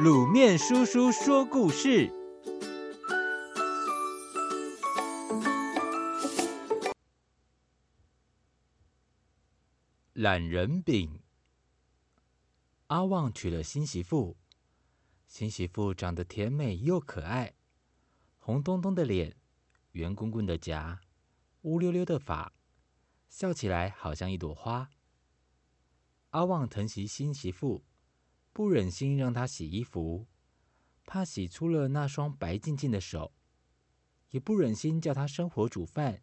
[0.00, 2.10] 卤面叔叔说故事：
[10.14, 11.20] 懒人饼。
[12.86, 14.38] 阿旺娶了新媳妇，
[15.28, 17.52] 新媳妇长得甜美又可爱，
[18.38, 19.36] 红彤彤的脸，
[19.92, 21.02] 圆滚滚的颊，
[21.60, 22.54] 乌溜溜的发，
[23.28, 24.88] 笑起来好像一朵花。
[26.30, 27.84] 阿旺疼惜新媳妇。
[28.52, 30.26] 不忍心让她洗衣服，
[31.06, 33.32] 怕洗出了那双白净净的手；
[34.30, 36.22] 也不忍心叫她生火煮饭，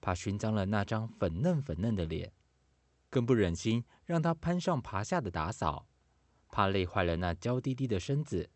[0.00, 2.30] 怕熏脏了那张粉嫩粉嫩的脸；
[3.10, 5.86] 更不忍心让她攀上爬下的打扫，
[6.48, 8.50] 怕累坏了那娇滴滴的身子。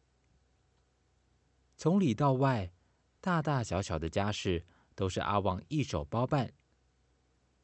[1.76, 2.73] 从里到外，
[3.20, 6.54] 大大小小的家事都是阿旺一手包办。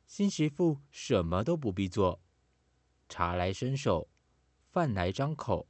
[0.07, 2.21] 新媳妇什么都不必做，
[3.09, 4.11] 茶来伸手。
[4.73, 5.69] 饭来张口，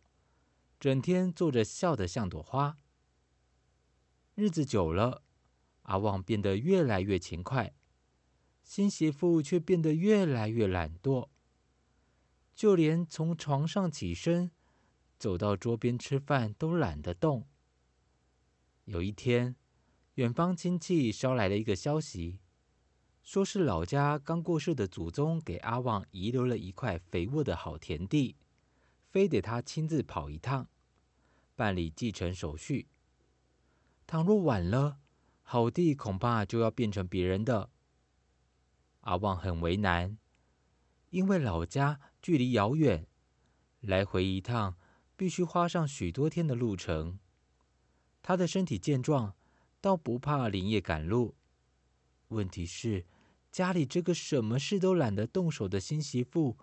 [0.79, 2.79] 整天坐着笑得像朵花。
[4.37, 5.25] 日子久了，
[5.83, 7.75] 阿旺变得越来越勤快，
[8.63, 11.31] 新媳妇却变得越来越懒惰，
[12.55, 14.53] 就连从床上起身，
[15.19, 17.49] 走到桌边吃饭都懒得动。
[18.85, 19.57] 有一天，
[20.15, 22.39] 远方亲戚捎来了一个消息，
[23.25, 28.37] 说是老家刚过世的祖宗给阿旺遗留了一块肥沃的好田地。
[29.13, 30.67] 非得他亲自跑一趟，
[31.55, 32.89] 办理继承手续。
[34.07, 35.01] 倘若晚了，
[35.43, 37.69] 好地恐怕就要变成别人的。
[39.01, 40.17] 阿旺很为难，
[41.11, 43.07] 因为老家距离遥远，
[43.81, 44.79] 来回一趟
[45.15, 47.19] 必须花上许多天的路程。
[48.23, 49.37] 他的身体健壮，
[49.83, 51.35] 倒不怕连夜赶路。
[52.29, 53.05] 问题是，
[53.51, 56.57] 家里这个什么事都懒得动手的新媳妇。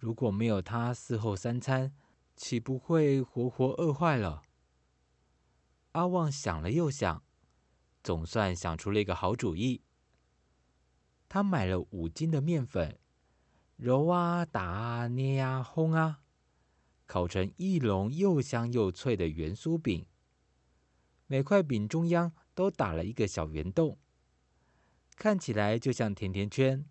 [0.00, 1.94] 如果没有他伺候三餐，
[2.34, 4.42] 岂不会活活饿坏了？
[5.92, 7.22] 阿旺想了又想，
[8.02, 9.82] 总算想出了一个好主意。
[11.28, 12.98] 他买了五斤的面粉，
[13.76, 16.22] 揉啊、打啊、捏啊、烘啊，
[17.04, 20.06] 烤成一笼又香又脆的圆酥饼。
[21.26, 23.98] 每块饼中央都打了一个小圆洞，
[25.14, 26.86] 看起来就像甜甜圈。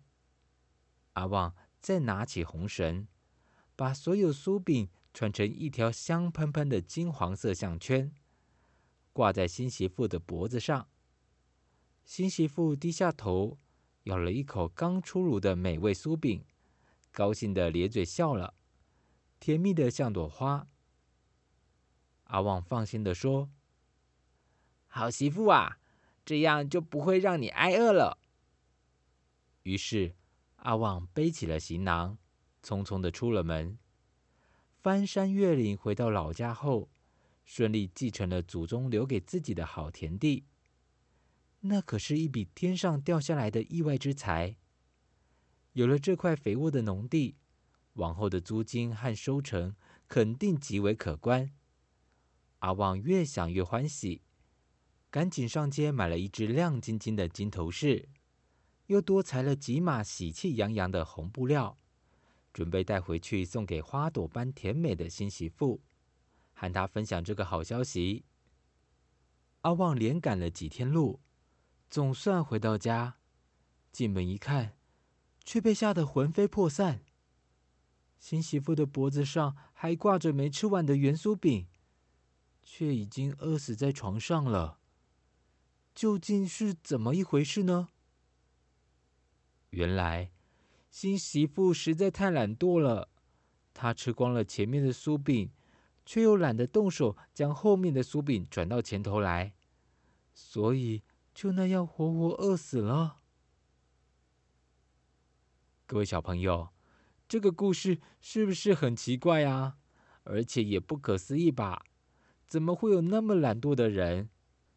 [1.14, 1.52] 阿旺。
[1.80, 3.08] 再拿起红绳，
[3.74, 8.12] 把所有酥饼串成一条香喷喷的金黄色项圈，
[9.14, 10.88] 挂在新媳妇的脖子上。
[12.04, 13.58] 新媳妇低下头，
[14.02, 16.44] 咬了一口刚出炉的美味酥饼，
[17.10, 18.54] 高兴的咧嘴笑了，
[19.38, 20.68] 甜蜜的像朵花。
[22.24, 23.50] 阿旺放心的说
[24.86, 25.78] ：“好媳妇啊，
[26.24, 28.18] 这样就不会让你挨饿了。”
[29.64, 30.14] 于是。
[30.60, 32.18] 阿旺背起了行囊，
[32.62, 33.78] 匆匆的出了门，
[34.82, 36.90] 翻山越岭回到老家后，
[37.44, 40.44] 顺利继承了祖宗留给自己的好田地。
[41.60, 44.56] 那可是一笔天上掉下来的意外之财。
[45.72, 47.36] 有了这块肥沃的农地，
[47.94, 49.74] 往后的租金和收成
[50.08, 51.50] 肯定极为可观。
[52.58, 54.22] 阿旺越想越欢喜，
[55.10, 58.08] 赶紧上街买了一只亮晶晶的金头饰。
[58.90, 61.78] 又多裁了几码喜气洋洋的红布料，
[62.52, 65.80] 准备带回去送给花朵般甜美的新媳妇，
[66.52, 68.24] 和她分享这个好消息。
[69.60, 71.20] 阿旺连赶了几天路，
[71.88, 73.18] 总算回到家。
[73.92, 74.76] 进门一看，
[75.44, 77.04] 却被吓得魂飞魄散。
[78.18, 81.68] 新媳妇的脖子上还挂着没吃完的圆酥饼，
[82.64, 84.80] 却已经饿死在床上了。
[85.94, 87.90] 究竟是怎么一回事呢？
[89.70, 90.30] 原来，
[90.90, 93.08] 新媳妇实在太懒惰了。
[93.72, 95.50] 她吃光了前面的酥饼，
[96.04, 99.54] 却又懒得动手将后面的酥饼转到前头来，
[100.34, 103.18] 所以就那样活活饿死了。
[105.86, 106.68] 各位小朋友，
[107.28, 109.78] 这个故事是不是很奇怪啊？
[110.24, 111.84] 而且也不可思议吧？
[112.46, 114.28] 怎么会有那么懒惰的人？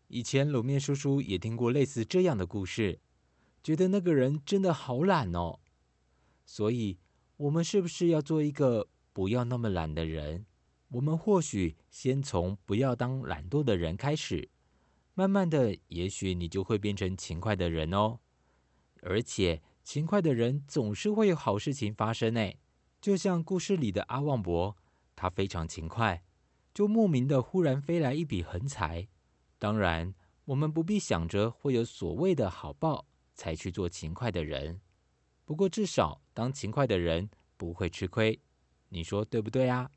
[0.07, 2.99] 以前卤面叔叔也听过类似这样的故事。
[3.63, 5.59] 觉得那个人真的好懒哦，
[6.45, 6.99] 所以
[7.37, 10.45] 我们是不是要做一个不要那么懒的人？
[10.89, 14.49] 我们或许先从不要当懒惰的人开始，
[15.13, 18.19] 慢慢的，也许你就会变成勤快的人哦。
[19.01, 22.51] 而且勤快的人总是会有好事情发生呢，
[23.01, 24.77] 就像故事里的阿旺伯，
[25.15, 26.23] 他非常勤快，
[26.73, 29.07] 就莫名的忽然飞来一笔横财。
[29.57, 30.13] 当然，
[30.45, 33.07] 我们不必想着会有所谓的好报。
[33.33, 34.79] 才去做勤快的人，
[35.45, 38.39] 不过至少当勤快的人不会吃亏，
[38.89, 39.89] 你说对不对啊？